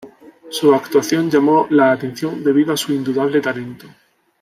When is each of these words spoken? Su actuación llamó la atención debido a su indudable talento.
Su 0.49 0.73
actuación 0.73 1.29
llamó 1.29 1.67
la 1.69 1.91
atención 1.91 2.43
debido 2.43 2.73
a 2.73 2.77
su 2.77 2.91
indudable 2.91 3.39
talento. 3.39 3.85